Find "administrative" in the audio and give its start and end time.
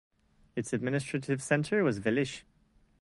0.73-1.43